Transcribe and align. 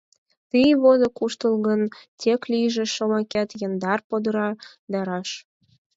Тый 0.49 0.69
возо 0.81 1.07
куштылгын, 1.17 1.81
Тек 2.19 2.41
лийже 2.51 2.85
шомакет 2.95 3.49
яндар, 3.67 3.99
пӧдыра 4.09 4.49
да 4.91 4.99
раш. 5.07 5.29